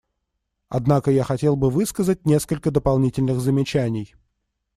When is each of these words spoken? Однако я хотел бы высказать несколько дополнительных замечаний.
Однако 0.67 1.11
я 1.11 1.23
хотел 1.23 1.55
бы 1.55 1.69
высказать 1.69 2.25
несколько 2.25 2.71
дополнительных 2.71 3.39
замечаний. 3.39 4.15